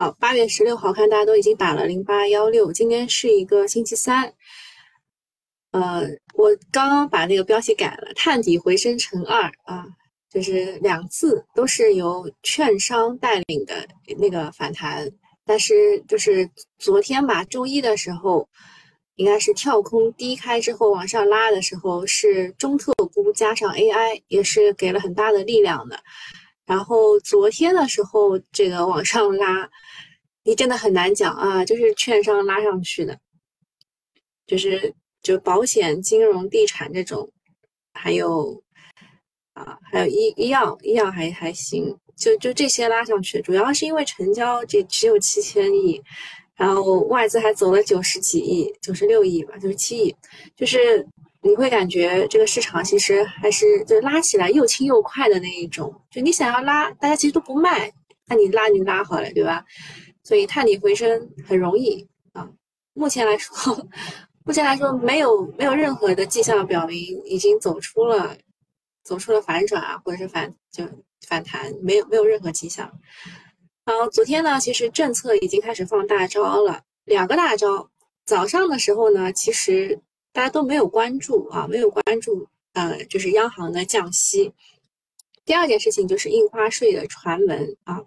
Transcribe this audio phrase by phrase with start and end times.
[0.00, 4.32] 好，八月十六号，看大家都已经打了零八幺六，今天是一个星期三。
[5.72, 6.00] 呃，
[6.32, 9.84] 我刚刚把那个标题改了，探底回升乘二啊，
[10.30, 13.86] 就是两次都是由券商带领的
[14.18, 15.06] 那个反弹，
[15.44, 16.48] 但是就是
[16.78, 18.48] 昨天吧，周一的时候，
[19.16, 26.02] 应该是跳空低开之后往上拉的时候，是中特估加上 AI 也是给了很大的力量的，
[26.70, 29.68] 然后昨天的时候这个往上拉，
[30.44, 33.18] 你真的很难讲啊，就是券商拉上去的，
[34.46, 34.94] 就是。
[35.22, 37.30] 就保险、金融、地产这种，
[37.92, 38.62] 还有
[39.52, 46.02] 啊，还有医医药，医药还还行，就就这些拉上去，主要是因为成交这只有七千亿，
[46.54, 50.16] 然后外资还走了九十几亿，九十六亿吧，九十七亿，
[50.56, 51.06] 就是
[51.42, 57.92] 你会感觉这个市场其实还是就拉起来又轻又快的那一种，就你想要拉，大家其实都不卖，
[58.26, 59.64] 那你拉你拉好了，对吧？
[60.22, 62.48] 所以探底回升很容易啊，
[62.92, 63.54] 目前来说。
[64.42, 68.36] 目前来说，没有没有任何的迹象表明已经走出了
[69.04, 70.82] 走出了反转啊，或者是反就
[71.28, 72.90] 反弹，没有没有任何迹象。
[73.84, 77.90] 然后昨天呢，其实政策已经开始放大招了，两个大招。
[78.24, 80.00] 早上的时候呢，其实
[80.32, 84.52] 大家都没有关注啊，没有关注，呃，就是央行的降息。
[85.44, 88.00] 第二件事情就是印花税的传闻啊。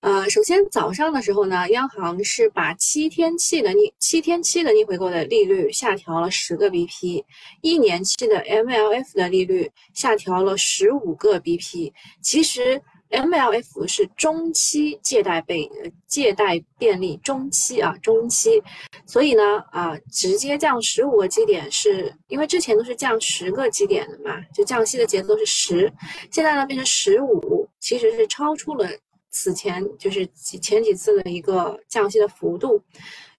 [0.00, 7.22] 呃，首先早上的时候呢，央行是把七天期的逆七天期的逆回购的利率下调了十个 BP，
[7.60, 11.92] 一年期的 MLF 的利率下调了十五个 BP。
[12.20, 15.70] 其实 MLF 是中期借贷被
[16.06, 18.62] 借贷便利，中期啊中期，
[19.06, 25.92] 所以呢啊直接降十五个基点，是因为之前都是降十个基点的嘛，就降息的节奏是十，
[26.30, 28.88] 现在呢变成十五，其实是超出了。
[29.34, 30.26] 此前就是
[30.60, 32.78] 前几次的一个降息的幅度，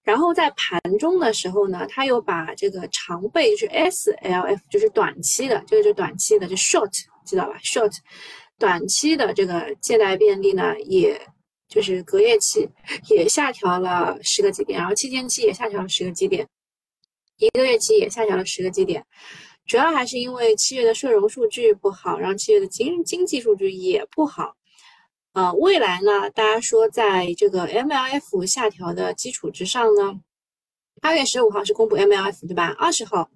[0.02, 6.90] 然后在盘中的时候呢，他又把这个长背就是 SLF 就是短期的，这个就短期的就 short
[7.24, 7.96] 知道吧？short
[8.58, 11.20] 短期的这个借贷便利呢，也
[11.68, 12.68] 就是隔夜期
[13.08, 16.48] 也下调了十个基点，然后七天期也下调了十个基点，
[17.38, 19.04] 一个月期也下调了十个基点，
[19.66, 24.54] 主要还是因为七月的社融数据不好，然后七月的经经济数据也不好。
[25.32, 26.30] 呃，未来呢？
[26.30, 30.20] 大家说，在这个 MLF 下调的基础之上呢，
[31.00, 32.68] 八月十五号是公布 MLF 对吧？
[32.78, 33.28] 二十号，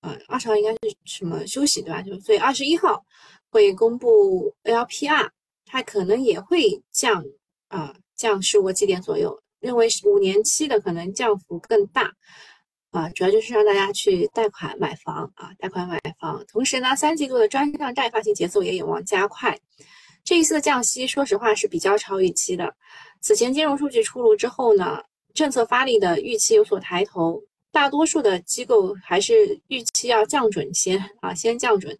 [0.00, 2.00] 呃，二十号应该是什么休息对吧？
[2.00, 3.04] 就所以二十一号
[3.50, 5.28] 会公布 LPR，
[5.66, 7.24] 它可能也会降
[7.68, 9.42] 啊，降十五个基点左右。
[9.60, 12.10] 认为五年期的可能降幅更大
[12.92, 16.42] 啊，主要就是让大家去贷款买房啊，贷款买房。
[16.48, 19.58] 同时呢，三季度的专项债发行节奏也有望加快。
[20.24, 22.74] 这一次的降息，说实话是比较超预期的。
[23.20, 25.02] 此前金融数据出炉之后呢，
[25.34, 31.98] 政策发力的预期有所抬头，大多数的机构还是预期要降准先啊，先降准。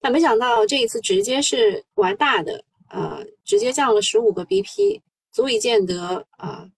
[0.00, 6.70] 但没想到这一次直接是玩大的，呃，直接降了十五个 BP，足以见得啊，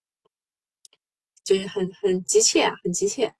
[1.45, 3.35] 就是很很急切啊，很急切，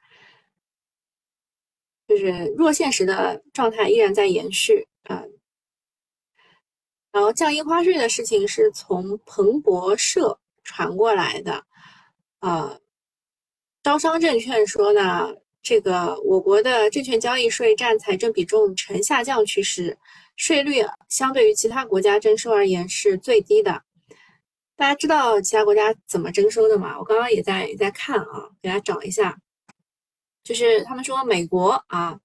[2.07, 5.25] 就是弱现实的状态依然在延续啊。
[7.13, 11.65] 然后降印花税的事情是从彭博社传过来的，
[12.39, 12.79] 啊，
[13.83, 19.97] 招商证券说呢，这个我国的证券交易税占财政比重呈下降趋势，
[20.37, 23.83] 税率相对于其他国家征收而言是最低的。
[24.77, 26.99] 大家知道其他国家怎么征收的吗？
[26.99, 29.39] 我刚刚也在也在看啊，给大家找一下，
[30.43, 32.19] 就是他们说美国啊，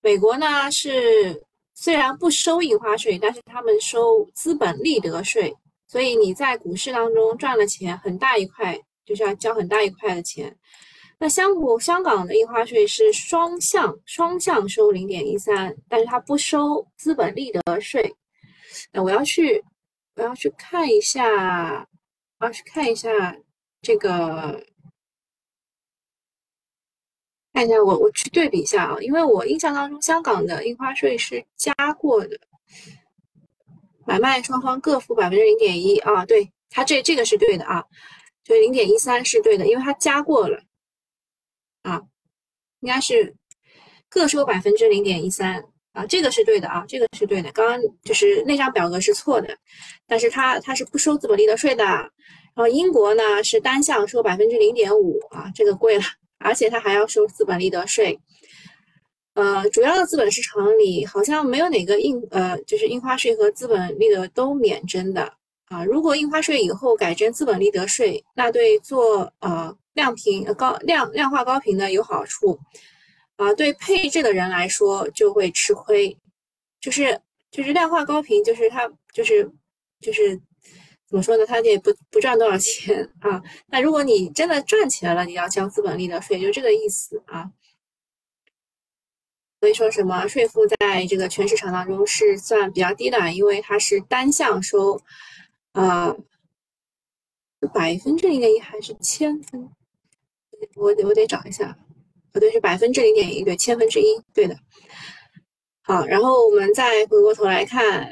[0.00, 1.44] 美国呢是。
[1.74, 5.52] 虽然不收印花税，但是他们收资本利得税，
[5.88, 10.54] 所以你在股市当中赚了钱，很大一块就是要交很大一块的钱。
[11.22, 18.12] 那香港香港的印花税是双向双向收零点一三，但是它不收资本利得税。
[18.90, 19.62] 那我要去
[20.16, 21.86] 我要去看一下，
[22.40, 23.36] 我要去看一下
[23.80, 24.66] 这个。
[27.52, 32.36] 看一下我，我去对比一下啊，因为我印象当中香港的印花税是加过的，
[34.04, 37.84] 买卖双方各付百分之零点一啊，对，它这这个是对的啊，
[38.42, 40.60] 就零点一三是对的，因为它加过了
[41.82, 42.00] 啊，
[42.80, 43.34] 应该是
[44.08, 45.62] 各收百分之零点一三
[45.92, 49.56] 啊，这个是对的啊，这个是对的，刚刚就是那张表格是错的，
[50.06, 52.10] 但是它它是不收资本利得税的，然
[52.56, 56.04] 后英国呢是单项收百分之零点五啊，这个贵了。
[56.44, 58.18] 而且它还要收资本利得税，
[59.34, 65.32] 呃，主要的资本市场里好像没有哪个印呃，就是印花税和资本利得都免征的
[65.66, 72.58] 啊，如果印花税以后改征资本利得税，那对做呃量平高量量化高频的有好处，
[73.36, 76.18] 啊，对配置的人来说就会吃亏，
[76.80, 77.20] 就是
[77.52, 79.48] 就是量化高频，就是它就是
[80.00, 80.36] 就是
[81.06, 81.46] 怎么说呢？
[81.46, 83.40] 它也不不赚多少钱啊。
[83.68, 87.52] 那如果你真的赚钱了，你要交资本利得税，就这个意思啊。
[89.60, 95.00] 所以说什么税负在这个全市场当中是算比较低的，因为它是单向收，
[95.72, 96.16] 啊，
[97.72, 99.70] 百分之零点一还是千分？
[100.76, 101.76] 我我得找一下，
[102.32, 104.56] 不对，是百分之零点一，对，千分之一，对的。
[105.82, 108.10] 好，然后我们再回过头来看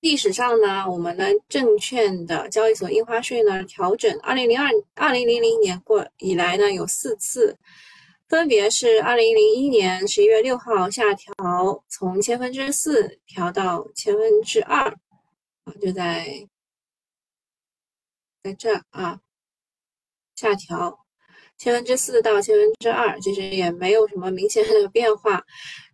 [0.00, 7.56] 历史上呢，我们的证券的交易所印花税呢调整，二零零二二零零零年过以来呢有四次。
[8.26, 14.88] 分别是二零零一年十一月六号下调，从千分之四调到千分之二，
[15.64, 16.48] 啊，就在
[18.42, 19.20] 在这啊，
[20.36, 20.98] 下调
[21.56, 25.42] 千分之四到千分之二，其实也没有什么明显的变化。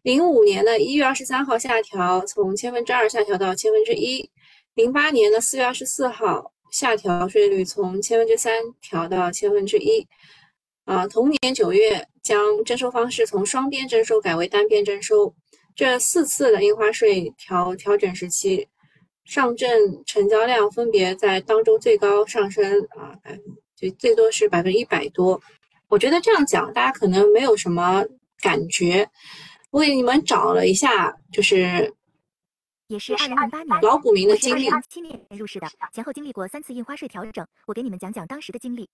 [0.03, 4.31] 零五年的一月二十三号下调，从千分之二下调到千分之一。
[4.75, 10.07] 零八年的四月二十四号下调税率，从千分之三调到千分之一。
[10.87, 15.35] 啊，同年九月将征收方式从双边征收改为单边征收。
[15.77, 18.67] 这四次的印花税调调整时期，
[19.25, 19.69] 上证
[20.05, 23.41] 成交量分别在当中最高上升啊百分，
[23.81, 25.41] 就最多是百分之一百多。
[25.89, 28.05] 我觉得这样讲大家可能没有什么
[28.41, 29.09] 感觉。
[29.71, 31.95] 我给你们找了一下，就是
[32.89, 37.47] 也是二零零八年老股民的经历，七年入市的，前后经历过三次印花税调整。
[37.67, 38.89] 我给你们讲讲当时的经历。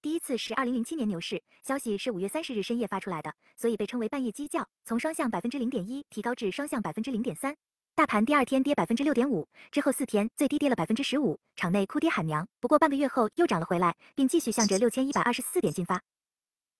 [0.00, 7.56] 第一次是二零零七年牛市，消息是五月三十日深夜发出来的，所以被称为半夜鸡叫，从双向百分之零点一提高至双向百分之零点三。
[7.98, 12.46] 大盘第二天跌百分之六点五，之后四天最低跌了百分之十五，场内哭爹喊娘。
[12.60, 16.00] 不过半个月后又涨了回来，并继续向着六千一百二十四点进发。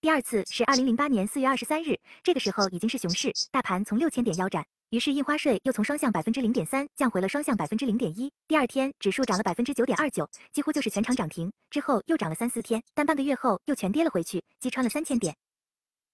[0.01, 4.65] 第二次是二零零八年四月二十三日，这个时候已经是熊市，大盘从六千点腰斩。
[4.91, 8.31] 于是印花税又从双向百分之零点三降回了双向百分之零点一。
[8.47, 11.51] 第二天指数涨了百分之九点二九，几乎就是全场涨停。
[11.69, 15.35] 之后又涨了三四天，但半个月后又全跌了回去，击穿了三千点。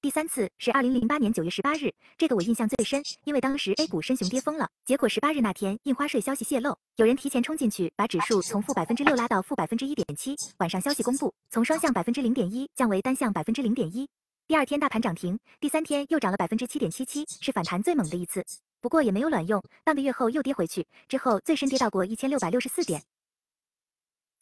[0.05, 4.69] 第三次是二零零八年九月十八日，这个我印象最深，因为当时 A 股深熊跌疯了。
[4.85, 10.37] 结果十八日那天印花税消息泄露，有人提前冲进去，把指数从负百分之六拉到负百分之一点七。
[10.59, 14.07] 晚上消息公布，从双向百分之零点一降为单向百分之零点一。
[14.47, 18.45] 第二天大盘涨停，第三天又涨了百分之七点七七，是反弹最猛的一次。
[18.83, 23.03] 不过也没有卵用，半个月后又跌回去，之后最深跌到过一千六百六十四点。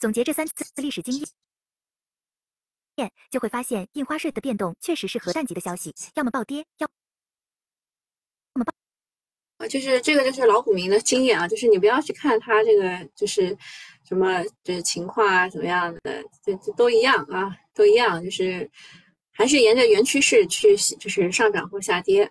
[0.01, 1.29] 总结这三次历史经验，
[3.31, 6.89] 就会发现印花税的变动确实是核弹级的消息，要么暴跌，要
[8.55, 8.73] 么暴
[9.59, 13.57] 啊，就是这个就是老股民的经验啊，就是你不要去看它这个就是
[14.07, 18.71] 什么就是情况啊怎么样的，这这都一样啊，都一样，就是
[19.33, 22.31] 还是沿着原趋势去就是上涨或下跌。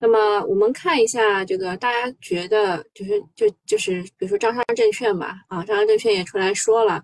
[0.00, 7.02] 那么我们看一下这个，大家觉得就是就就是比如说招商证券吧，啊，招商证券也出来说了，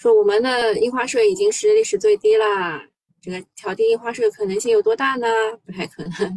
[0.00, 2.82] 说我们的印花税已经是历史最低啦，
[3.20, 5.28] 这个调低印花税的可能性有多大呢？
[5.66, 6.34] 不太可能。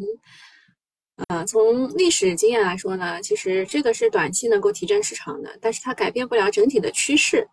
[1.30, 7.48] 啊，从历史经验来说呢，其实这个是短期能够提振市场的，但是它改变不了整体的趋势。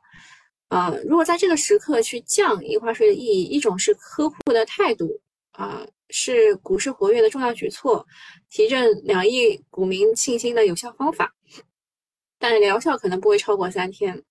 [0.67, 5.21] 啊，如果在这个时刻去降印花税的意义，一种是呵护的态度。
[5.53, 8.05] 啊，是股市活跃的重要举措，
[8.51, 11.33] 提振两亿股民信心的有效方法，
[12.37, 14.25] 但疗效可能不会超过三天。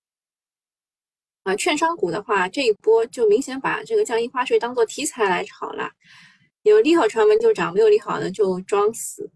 [1.44, 5.90] 啊，券商股的话，这一波就明显把这个降印花税当做题材来炒了，
[6.64, 9.30] 有利好传闻就涨，没有利好的就装死。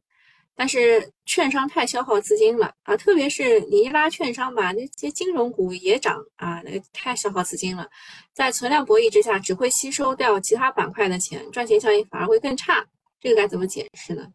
[0.55, 7.89] 但是券商太消耗资金了啊，特别是你一拉券商吧，那些金融股也涨啊，那太消耗资金了，
[8.35, 12.85] 在存量博弈之下，只会吸收掉其他板块的钱，赚钱效应反而会更差，
[13.19, 14.27] 这个该怎么解释呢？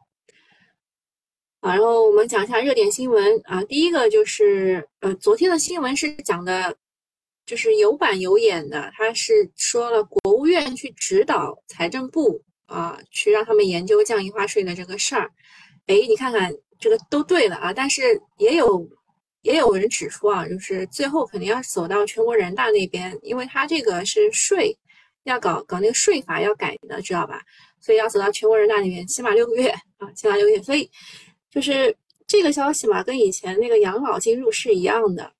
[1.60, 6.76] 啊，然后我们讲一下热点新闻啊，第一个就是呃，昨天的新闻是讲的，
[7.48, 15.30] 就是有板有眼的，他是说了国务院去指导财政部啊，去让他们研究降印花税的这个事儿。
[15.86, 18.86] 哎，你看看这个都对了啊，但是也有
[19.40, 24.76] 也有人指出啊，就是最后肯定要走到全国人大那边，因为他这个是税
[25.24, 27.40] 要搞搞那个税法要改的，知道吧？
[27.80, 30.62] 所以要走到全国人大那边，起码六个月啊，起码六个月。
[30.62, 30.90] 所以
[31.50, 35.32] 就是这个消息嘛，跟以前那个养老金入市一样的，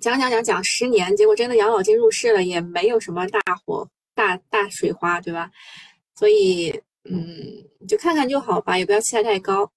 [0.00, 5.50] 讲讲讲讲十年，结果真的养老金入市了，也没有什么大火大大水花，对吧？
[6.14, 6.80] 所以。
[7.04, 9.68] 嗯，就看看就好吧，也不要期待太高。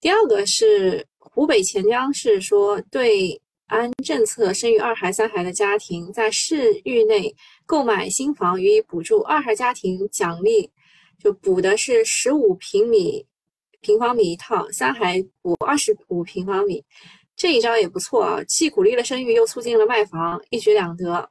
[0.00, 7.32] 第二个是湖北潜江市说对安政策生育二孩、三孩的家庭，在市域内
[7.66, 10.68] 购买新房予以补助，二孩家庭奖励
[11.20, 13.24] 就补的是十五平米
[13.80, 16.84] 平方米一套，三孩补二十五平方米。
[17.42, 21.28] 这一招也不错啊，既鼓励了生育，又促进了卖房，一举两得。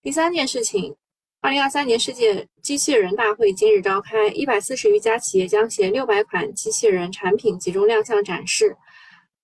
[0.00, 0.96] 第三件事情，
[1.42, 8.74] 二零二三年世界机器人大会今日召开，一百四十余家企业将携六百款机器人产品集中亮相展示。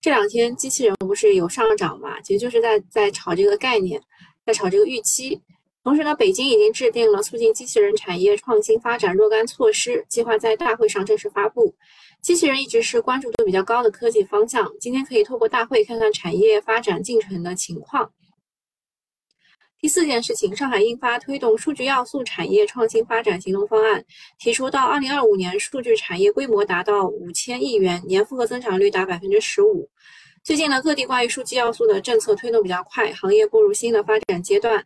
[0.00, 2.18] 这两天机器人不是有上涨嘛？
[2.23, 4.00] 其实就是在在炒这个概念，
[4.47, 5.42] 在炒这个预期。
[5.85, 11.75] 同时呢，北京已经制定了促进机器人产业创新发展若干措施，计划在大会上正式发布。
[12.26, 18.11] 机器人一直是关注度比较高的科技方向，今天可以透过大会看看产业发展进程的情况。
[19.78, 24.04] 第四件事情，上海印发推动数据要素产业创新发展行动方案，
[24.40, 29.88] 提出到二零二五年，数据产业规模达到五千亿元，年复合增长率达百分之十五。
[30.42, 34.85] 最近呢，各地关于数据要素的政策推动比较快，行业步入新的发展阶段。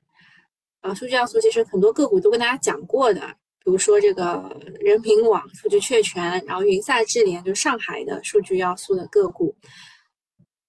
[0.82, 3.34] 啊，数据要素其实很多个股都跟大家讲过的，
[3.70, 4.50] 比如说这个
[4.80, 9.54] 人民网数据确权，然后云赛智联就上海的数据要素的个股。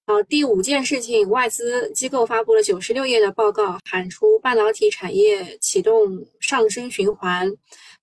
[0.06, 7.52] 好，第五件事情，外资机构发布了九十六页的报告，喊出半导体产业启动上升循环。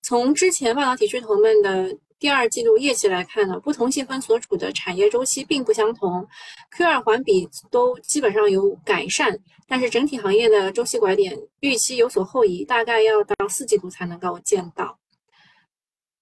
[0.01, 6.27] 从之前半导体巨头们的第二季度业绩来看呢，不同细分所处的产业周期并不相同
[6.71, 14.97] ，Q 二环比都基本上有改善，但是整体行业的周期拐点预期有所后移，大概要到四季度才能够见到。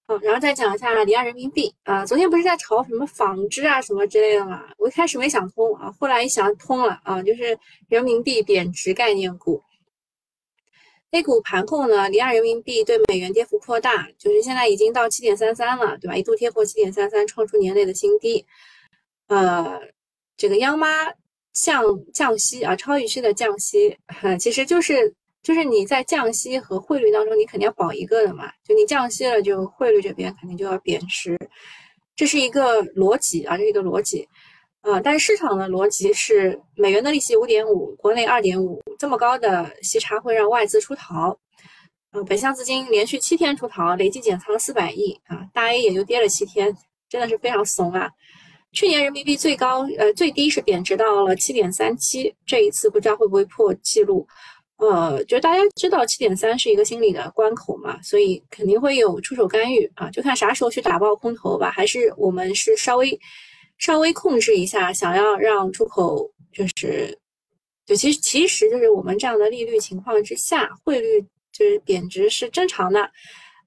[0.06, 4.64] 好，然后再讲一下离岸人民币啊，昨天不是在炒什么纺织啊什么之类的嘛？
[4.76, 9.62] 我一开始没想通啊，后来一想通了啊，就是人民币贬值概念股。
[11.10, 16.14] A 股盘后呢，离岸人民币对美元跌幅扩大，就是现在已经到七点三三了，对吧？
[16.14, 18.44] 一度跌破七点三三，创出年内的新低。
[19.26, 19.80] 呃，
[20.36, 21.06] 这个央妈
[21.62, 23.96] 降降息啊，超预期的降息，
[24.38, 25.14] 其实就是。
[25.40, 28.50] 就是你在降息和汇率当中，你肯定要保一个的嘛。
[28.66, 31.38] 就你降息了，就汇率这边肯定就要贬值，
[32.16, 34.28] 这是一个逻辑啊，这是一个逻辑
[34.82, 35.00] 啊。
[35.00, 41.38] 但是市场的逻辑是，美元的利息五点五，国内二点五，这么高的息差会让外资出逃。
[42.12, 46.76] 嗯，北向资金连续七天出逃，累计减仓四百亿啊，大 A 也就跌了七天，
[47.08, 48.10] 真的是非常怂啊。
[48.78, 54.24] 去年人民币最高呃最低是贬值到了七点三七，这一次不知道会不会破记录。
[54.76, 63.18] 呃，就大家知道七点三是一个心理的关口嘛，所以肯定会有出手干预啊，就看啥时候去打爆空头吧，还是我们是稍微
[63.78, 67.18] 稍微控制一下，想要让出口就是，
[67.84, 71.20] 就其实其实就是我们这样的利率情况之下，汇率
[71.50, 73.00] 就是贬值是正常的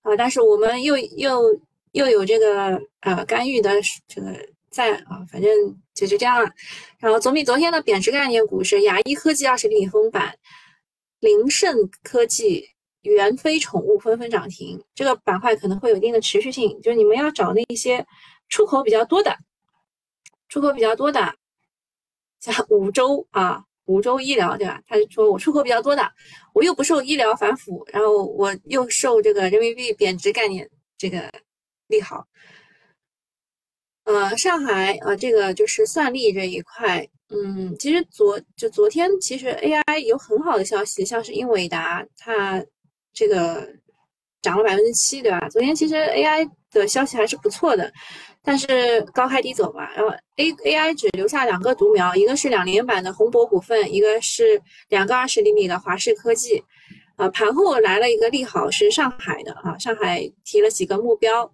[0.03, 1.43] 啊，但是我们又又
[1.91, 3.71] 又有这个呃干预的
[4.07, 4.27] 这个
[4.71, 5.51] 在啊，反正
[5.93, 6.49] 就是这样了。
[6.97, 10.33] 然后总比昨天的贬值概念股是亚一科技二十厘米封板。
[11.19, 12.67] 林盛科技、
[13.01, 16.81] 元飞宠物纷纷涨停，这个板块可能会有一定的持续性。
[16.81, 18.03] 就是你们要找那一些
[18.49, 19.37] 出口比较多的，
[20.49, 21.35] 出口比较多的，
[22.39, 24.81] 像五洲啊，五洲医疗对吧？
[24.87, 26.11] 他就说我出口比较多的，
[26.55, 31.31] 我又不受医疗反腐，然后我又受这个人民币贬值概念这个
[31.85, 32.25] 利好。
[34.03, 37.07] 呃，上海啊，这个就是算力这一块。
[37.29, 42.61] 嗯，其实昨就昨天，其实 AI 有很好的消息，像是英伟达，它
[43.13, 43.67] 这个
[44.41, 45.47] 涨了百分之七，对吧？
[45.49, 47.89] 昨天其实 AI 的消息还是不错的，
[48.43, 49.93] 但是高开低走吧。
[49.95, 56.61] 然后 A AI 只留下两个独苗，一个是两连板的宏博股份，一个是两个二十厘米的华视科技。
[57.17, 61.49] 啊，盘后来了一个利好，是上海的啊，上海提了几个目标，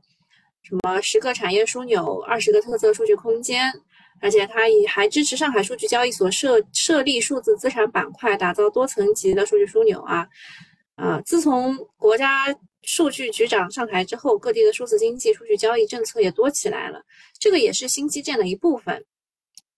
[0.67, 3.71] 什么十个产业枢纽，二十个特色数据空间。
[4.19, 10.27] 而且它也还支持上海数据交易所设设立数字资产板块，打造多层级的数据枢纽啊
[10.95, 11.21] 啊！
[11.23, 12.47] 自从国家
[12.81, 16.99] 数据局长上台之后，各地的数字经济数据交易政策也多起来了，
[17.39, 19.05] 这个也是新基建的一部分。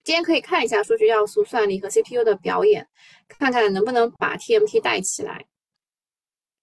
[0.05, 2.88] 今天可以看一下数据要素、算力和 CPU 的表演，
[3.27, 5.46] 看看能不能把 TMT 带起来。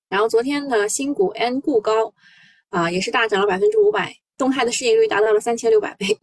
[0.09, 2.15] 然后昨天的新股 N 固高
[2.71, 6.19] 啊，也是大涨了百分之五百，动态的市盈率达到了三千六百倍。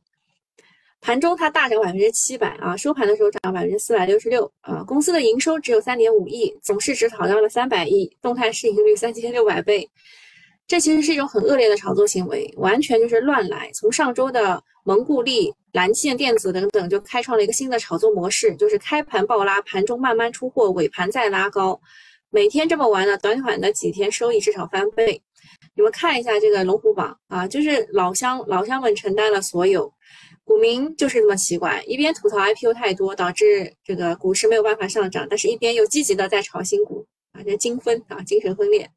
[1.02, 4.84] 盘中它大涨百分之七百啊，收盘的时候涨百分之四百六十六啊。
[4.84, 9.90] 公司的营收只有三点五亿，总市值炒到了三百亿，动态市盈率三千六百倍。
[10.66, 13.70] 这其实是一种很恶劣的炒作行为，完全就是乱来。
[13.74, 21.82] 从上周的蒙固利、蓝线电子等等，就开创了一个新的炒作模式，就是开盘暴拉，盘中慢慢出货，尾盘再拉高。
[22.30, 25.22] 每天这么玩呢，短短的几天收益至少翻倍。
[25.76, 29.92] 你们看一下这个龙虎榜啊，就是老乡老乡们承担了所有。
[30.46, 38.90] 股民就是这么奇怪，一边吐槽 IPO 太多，导致这个股市没有办法上涨，但是一边又积极的在炒新股啊，这精分啊，精神分裂。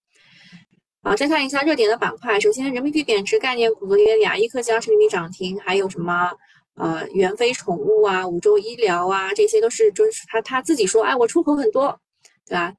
[1.05, 6.33] 好，再看一下热点的板块，首先人民币贬值概念股，昨天亚一科技二十厘米涨停，还有什么
[6.75, 11.97] 呃元飞宠物啊、五洲医疗啊，这些都是就是他他自己说，哎，我出口很多，
[12.45, 12.75] 对吧？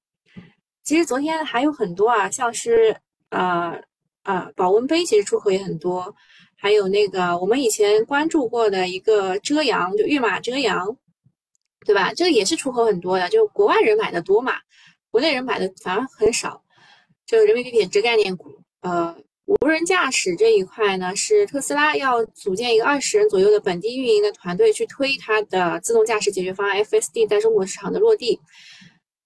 [0.84, 2.98] 其实昨天还有很多啊，像是
[3.30, 3.82] 呃
[4.24, 6.16] 呃保温杯，其实出口也很多。
[6.60, 10.98] 还有那个我们以前关注过的一个遮阳，就跃马遮阳，
[11.86, 12.14] 对吧？
[12.14, 14.54] 这个也是出口很多的，就国外人买的多嘛，
[15.12, 16.64] 国内人买的反而很少。
[17.28, 18.50] 就人民币贬值概念股，
[18.82, 19.16] 呃，
[19.46, 28.40] 无人驾驶这一块呢，是特斯拉要组建一个二十人左右的本地运营的团队去推它的自动驾驶解决方案 FSD 在中国市场的落地。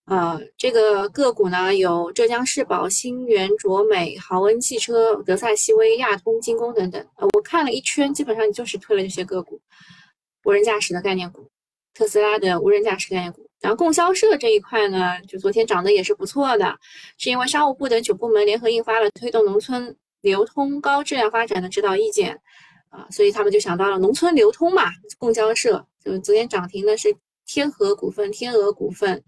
[0.06, 7.06] 呃，这个个股呢有浙江世宝、新源卓美、豪恩汽车、德赛西威、亚通、精工等等。
[7.18, 9.62] 我看了一圈，基本上就是推了这些个股，
[10.44, 11.50] 无人驾驶的概念股，
[11.94, 13.48] 特斯拉的无人驾驶概念股。
[13.62, 16.78] 然后供销社这一块呢，就昨天涨得也是不错的，
[17.18, 22.38] 是因为商务部等九部门联合印发了推动农村流通高质量发展的指导意见，
[22.90, 24.86] 啊，所以他们就想到了农村流通嘛，
[25.20, 27.16] 供销社就昨天涨停的是
[27.46, 29.24] 天合股份、天鹅股份。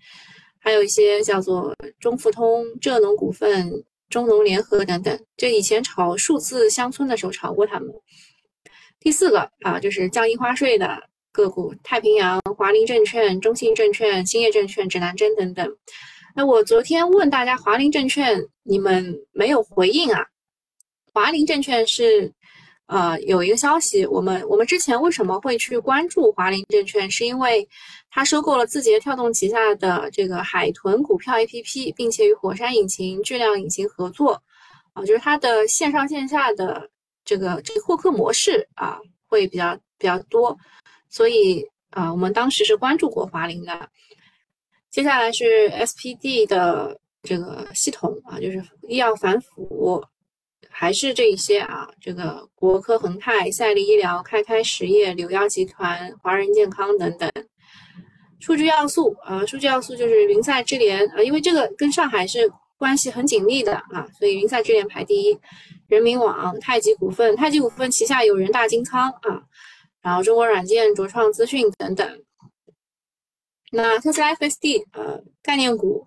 [0.64, 7.90] 还有一些叫做中富通、浙农股份、中农联合等等，这以前炒数字乡村的时候炒过他们。
[8.98, 11.04] 第四个啊，就是降印花税的
[11.34, 15.70] 个股，太平洋、华林证券、中信证券、兴业证券、指南针等等。
[16.34, 20.26] 那我昨天问大家，华林证券你们没有回应啊？
[21.14, 22.32] 华林证券是。
[22.88, 27.10] 呃，有一个消息，我们我们之前为什么会去关注华林证券？
[27.10, 27.68] 是因为
[28.16, 34.40] 它收购了字节跳动旗下的这个海豚股票 APP，并且与火山引擎、质量引擎合作，
[34.94, 36.88] 啊，就是它的线上线下的
[37.26, 40.56] 这个这个获客模式啊，会比较比较多，
[41.10, 43.90] 所以啊，我们当时是关注过华林的。
[44.92, 50.06] 接下来是 SPD 的这个系统啊，就是医药反腐。
[50.70, 57.30] 还是这一些啊，这个国科恒泰、赛力医疗、开开实业、柳腰集团、华人健康等等。
[58.44, 65.40] 数据要素啊，数据要素就是云赛智联啊，因为这个跟上海是关系很紧密的啊，所以云赛智联排第一。
[65.88, 69.44] 人民网、太极股份，太极股份旗下有人大金仓啊，
[70.02, 72.24] 然后中国软件、卓创资讯等等。
[73.72, 76.06] 那特斯拉 FSD 呃概念股。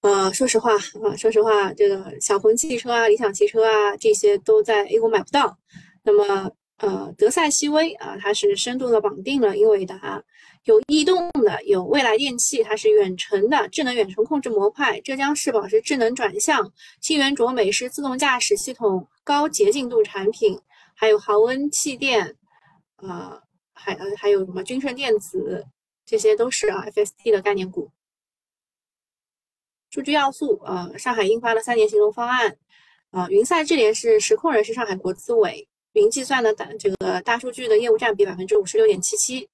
[0.00, 5.58] 呃，说实话啊，说实话，这个小鹏汽车啊、理想汽车啊，这些都在 A 股买不到。
[6.04, 10.22] 那么，呃，德赛西威啊，它是深度的绑定了英伟达，
[10.64, 15.00] 有移动的，有未来电器，它是远程的智能远程控制模块。
[15.00, 20.60] 浙江世宝是智能转向，信源卓美是自动驾驶系统高洁净度产品，
[20.94, 22.36] 还有豪恩气垫，
[22.96, 23.40] 呃，
[23.72, 25.64] 还呃还有什么君胜电子，
[26.04, 27.90] 这些都是啊 FST 的概念股。
[29.88, 32.58] 数据要素，呃，上海印发了三年行动方案，
[33.12, 39.48] 啊，云赛智联是实控人是上海国资委，云计算的大这个大数据的业务占比百分之五十六点七七，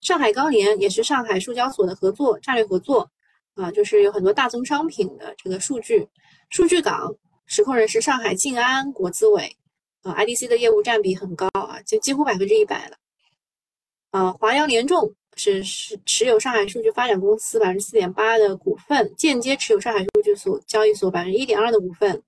[0.00, 3.10] 上海高联也是上海数交所的合作战略合作，
[3.54, 6.06] 啊，就是有很多大宗商品的这个数据，
[6.50, 7.12] 数据港
[7.46, 9.56] 实控人是上海静安国资委，
[10.02, 12.96] 啊，IDC 的业务占比很高啊，就几乎百分之一百了，
[14.12, 15.12] 啊，华阳联众。
[15.40, 22.20] 是是持有上海数据发展公司百分之四点八的股份，间接持有上海数据所交易所百分之一点二的股份。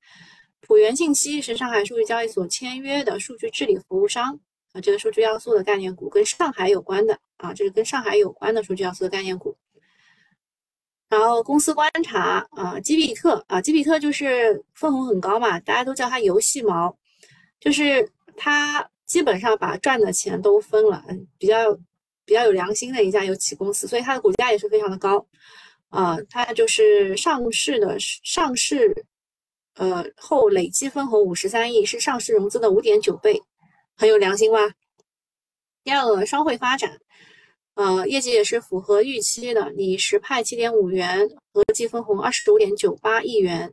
[0.71, 4.39] 普元信息是上海数据交易所签约的数据治理服务商
[4.73, 9.57] 啊，这个数据要素的概念股跟上海有关的啊，这是跟上海有关的数据要素的概念股。
[11.09, 16.97] 然后公司观察啊，基比特啊，基比特就是分红很高嘛，大家都叫它游戏毛，
[17.59, 21.05] 就是它基本上把赚的钱都分了，
[21.37, 21.77] 比较。
[22.27, 25.27] 比较有良心的一家油企公司，所以它的股价也是非常的高，
[25.89, 28.95] 啊，它就是上市的上市，
[29.81, 33.41] 呃后累计分红五十三亿，是上市融资的五点九倍，
[33.97, 34.59] 很有良心吧？
[35.83, 36.99] 第二个双汇发展，
[37.77, 43.73] 呃，业绩也是符合预期的，拟实派七点五元，合计分红二十五点九八亿元，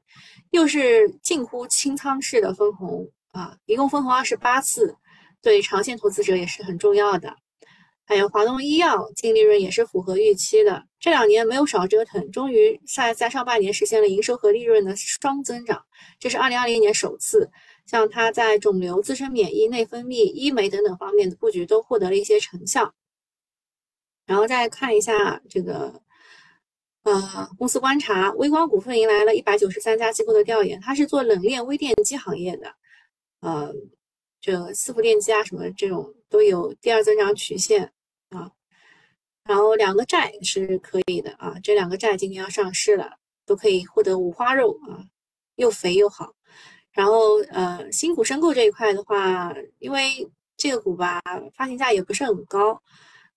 [0.51, 4.95] 又是近乎清仓式的分红啊，一共分红二十八次，
[5.41, 7.35] 对长线投资者也是很重要的。
[8.09, 15.83] 还有华东医药净利润也是符合预期的，这两年没有少折腾，终于在在上半年实现了营收和利润的双增长，
[16.17, 17.51] 这是二零二零年首次。
[17.85, 22.93] 像它在肿瘤、自身免疫、内分泌、医美等等方面的布局都获得了一些成效。
[24.25, 26.01] 然后再看一下这个，
[27.03, 32.73] 呃，公司观察，微光股份迎来了一百九十三家机构的调研，它是做冷链微电机行业的，
[33.41, 33.73] 呃，
[34.39, 36.13] 这伺服电机啊什么这种。
[36.29, 37.89] 都有第二增长曲线，
[39.47, 44.99] 然后两个债是可以的啊，这两个债今天要上市了，都可以获得五花肉啊，
[45.55, 46.33] 又肥又好。
[46.91, 51.21] 然后呃，新股申购这一块的话，因为这个股吧
[51.55, 52.73] 发行价也不是很高，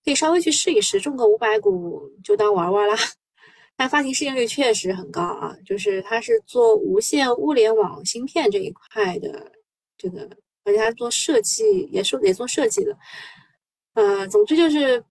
[0.05, 2.96] 可以稍微去试一试，中个五百股就当玩玩啦。
[3.77, 9.53] 但发行市盈率确实很高啊，就是它是做无线物联网芯片这一块的
[9.96, 10.29] 这个，
[10.64, 12.96] 而且它做设计也是也做设计的，
[13.94, 15.03] 呃，总之就是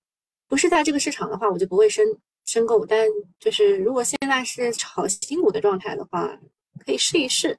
[0.49, 2.05] 不是在这个市场的话，我就不会申
[2.43, 2.85] 申购。
[2.85, 3.07] 但
[3.39, 6.37] 就是如果现在是炒新股的状态的话，
[6.85, 7.57] 可以试一试。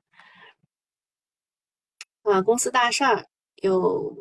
[2.22, 3.24] 啊，公司大事儿
[3.62, 4.14] 有，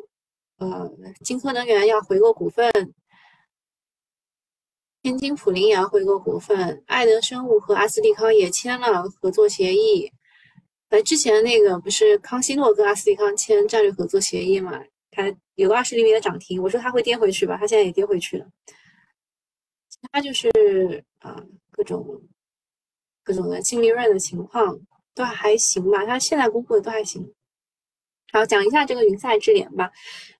[0.56, 0.90] 呃，
[1.22, 2.70] 金科能源要回购股份。
[5.02, 10.12] 天津普林也要回购股份，爱德生物和阿斯利康也签了合作协议。
[10.90, 14.72] 呃，之前那个不是康希诺跟阿斯利康签战略合作协议嘛？
[15.10, 18.46] 它有个二十厘米的涨停，我说它会跌回去吧，它现在也跌回去了。
[19.88, 22.22] 其他就是啊，各种
[23.22, 24.78] 各种的净利润的情况
[25.14, 27.32] 都还行吧，它现在公布的都还行。
[28.32, 29.90] 好，讲一下这个云赛智联吧。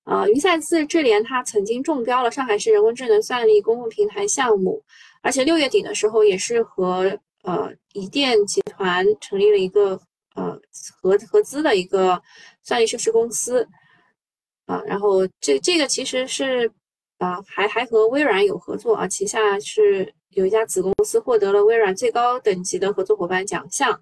[0.04, 4.82] 呃，云赛智智联它曾经中标了上海市人工智能算力公共平台项目，
[5.22, 10.00] 而且六月底的时候也是和呃移电集团成立了一个
[10.36, 10.58] 呃
[11.02, 12.22] 合合资的一个
[12.62, 13.68] 算力设施公司
[14.70, 14.82] 啊。
[14.86, 16.70] 然后这这个其实是
[17.18, 24.00] 啊还还和微软有合作啊，旗下是有一家子公司获得了微软最高等级的合作伙伴奖项。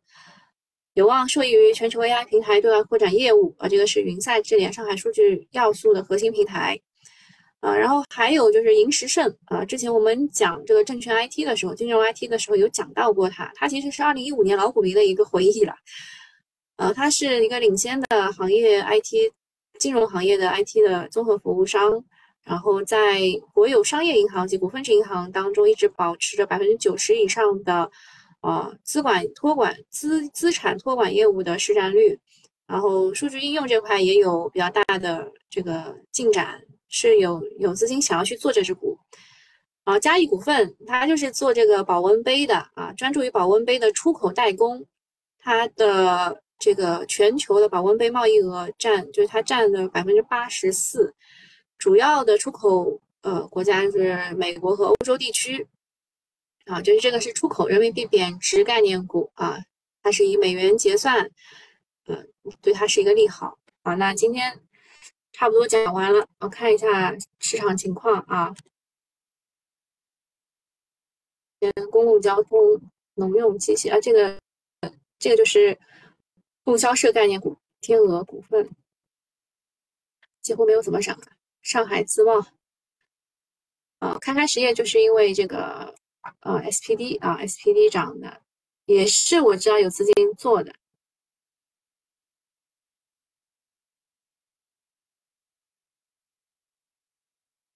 [0.95, 6.81] 有望受益于全球 AI 平台对外扩展业务啊，这个是云赛智联上海数据要素的核心平台
[7.61, 7.73] 啊。
[7.77, 15.73] 然后还有就是银石盛啊，之前我们讲这个证券 IT 的时候，金融 IT 的时候有讲到过它，它其实是二零一五年老股民的一个回忆了。
[16.79, 19.33] 呃，它是一个领先的行业 IT
[19.79, 22.05] 金融行业的 IT 的综合服务商，
[22.45, 23.21] 然后在
[23.55, 27.91] 国有商业银行及股份制银行当中一直保持着百分之九十以上的。
[28.41, 32.17] 啊，资管托管资资产托管业务的市占率，
[32.69, 38.97] 然后数据应用这块也有比较大的这个进展，是有有资金想要去做这只股。
[39.83, 44.87] 啊，嘉益股份它就是做这个保温杯的啊，专注于保温杯的出口代工，
[45.41, 51.15] 它的这个全球的保温杯贸易额占就是它占的百分之八十四，
[51.79, 55.67] 主要的出口呃国家是美国和欧洲地区。
[56.67, 59.59] 啊，就是这个是出口人民币贬值概念股啊，
[60.03, 61.31] 它是以美元结算，
[62.09, 62.29] 嗯，
[62.61, 63.59] 对它是一个利好。
[63.83, 64.61] 好，那今天
[65.33, 68.55] 差不多讲完了，我看一下市场情况啊。
[71.91, 72.59] 公共交通、
[73.15, 74.39] 农用机械啊，这个
[75.19, 75.79] 这个就是
[76.69, 78.69] 供销社概念股，天鹅股份
[80.43, 81.19] 几乎没有怎么涨，
[81.63, 82.45] 上海自贸
[84.01, 85.95] 啊，开开实业就是因为这个。
[86.41, 88.43] 呃，SPD 啊，SPD 涨的
[88.85, 90.75] 也是我知道有资金做的。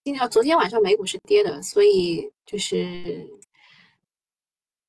[0.05, 3.27] 今天昨天晚上美股是跌的，所以就是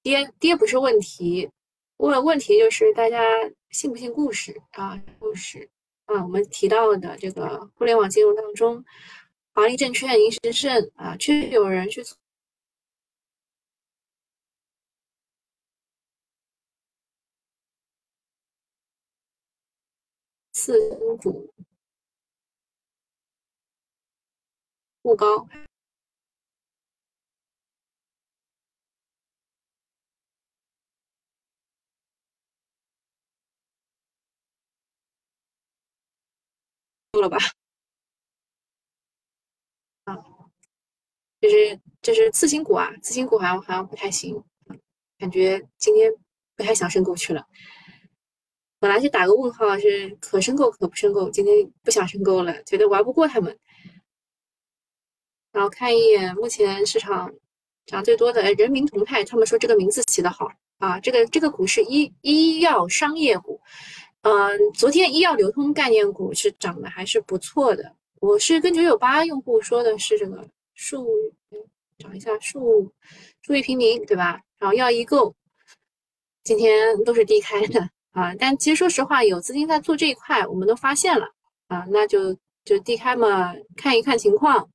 [0.02, 1.50] 跌跌不是问题，
[1.98, 3.18] 问问题就是大家
[3.73, 5.01] 信不信故事啊？
[5.19, 5.69] 故事
[6.05, 8.86] 啊，我们提到的这个互联网金融当中，
[9.53, 12.03] 华丽证券、银石盛啊，确实有人去。
[20.53, 21.51] 次股
[25.01, 25.47] 不高，
[37.13, 37.38] 够了吧？
[40.06, 40.17] 啊，
[41.39, 44.43] 就是就是次新股啊，次新股好像好像不太行，
[45.19, 46.12] 感觉今天
[46.56, 47.45] 不太想申购去了。
[48.80, 53.60] 本来是打个问号，是可申购可不申购，今天不想申购了，觉得玩不过他们。
[55.52, 57.32] 然后看一眼目前市场
[57.86, 63.62] 涨最多的人民同泰，他们说这个名字起得好啊，这个这个股是医医药商业股，
[64.23, 67.93] 嗯，昨天医药流通概念股是涨的还是不错的。
[68.21, 71.05] 我是跟九九八用户说的是这个数，
[71.97, 72.89] 找一下数
[73.41, 74.39] 数据平民对吧？
[74.57, 75.36] 然后药易购
[76.41, 77.89] 今天都是低开的。
[78.12, 81.25] 啊，但其实说实话，有资金在做这一块，我们都发现了
[81.67, 82.33] 啊，那就
[82.63, 84.69] 就低开嘛，看一看情况，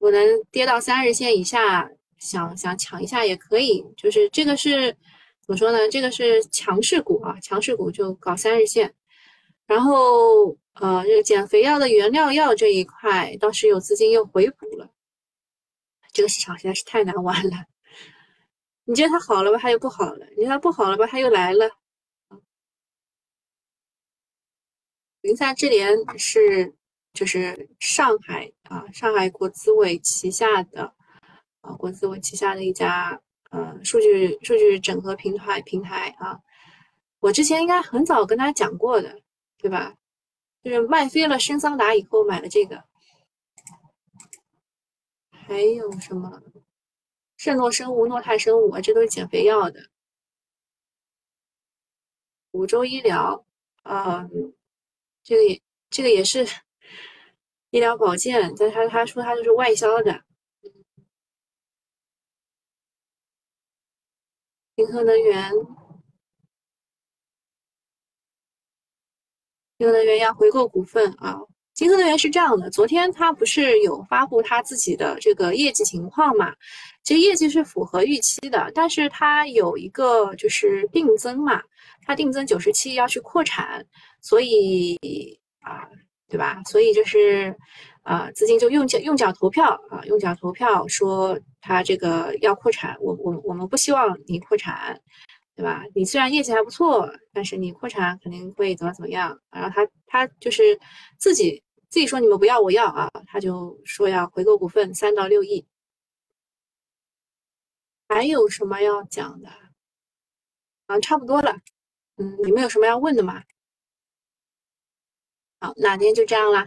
[0.00, 4.94] 我能跌到三日线以下，想想抢一下也可以，就是这个是
[5.44, 5.88] 怎么说呢？
[5.90, 8.94] 这个是强势股啊，强势股就搞三日线，
[9.66, 14.88] 然后呃，这个减肥药的原料药这一块倒是有资金又回补了。
[16.12, 17.64] 这个市场实在是太难玩了。
[18.84, 21.70] 你觉得它好了吧，它又不好了；你觉得它不好了吧，它又来了。
[25.22, 26.74] 零三智联是
[27.12, 30.94] 就是上海啊，上海国资委旗下的
[31.60, 33.20] 啊，国资委旗下的一家
[33.52, 36.40] 呃数据数据整合平台平台啊。
[37.20, 39.20] 我之前应该很早跟大家讲过的，
[39.56, 39.94] 对吧？
[40.64, 42.82] 就是卖飞了深桑达以后买了这个。
[45.30, 46.42] 还有什么？
[47.36, 49.88] 圣诺生物、诺泰生物，这都是减肥药的。
[52.52, 53.44] 五洲医疗
[53.82, 54.28] 啊，
[55.24, 55.60] 这个也
[55.90, 56.46] 这个也是
[57.70, 60.22] 医疗保健，但他他说他就是外销的。
[64.76, 65.52] 银河能源，
[69.78, 71.38] 银河能源要回购股份啊。
[71.74, 76.54] 金河能源是这样的，昨天他不是有发布他自己的这个业绩情况嘛？
[77.02, 81.62] 其实业绩是符合预期的，但是它有一个就是定增嘛，
[82.02, 83.84] 它定增九十七要去扩产，
[84.20, 84.96] 所以
[85.60, 85.88] 啊，
[86.28, 86.62] 对吧？
[86.64, 87.54] 所以就是
[88.02, 95.00] 啊，资金就用脚用脚投票啊，用脚投票说他这个要扩产，我我我们不希望你扩产。
[95.54, 95.84] 对吧？
[95.94, 99.38] 你虽然业绩还不错，但是你扩产肯定会怎么怎么样？
[99.50, 100.62] 然后他他就是
[101.18, 105.66] 自己自己说你们不要我要啊，他就说要回购股份三到六亿。
[108.08, 109.50] 还有什么要讲的？
[110.86, 111.54] 啊，差不多了。
[112.16, 113.42] 嗯，你们有什么要问的吗？
[115.60, 116.66] 好，那今天就这样啦。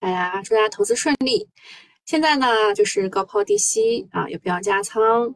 [0.00, 1.50] 大家祝大家投资顺利。
[2.12, 5.34] 现在呢，就是高抛低吸啊，也不要加仓。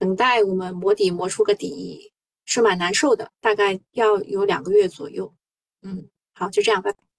[0.00, 2.12] 等待我们磨底磨出个底
[2.44, 5.32] 是蛮难受的，大概要有两个月左右。
[5.82, 7.09] 嗯，好，就这样，拜拜。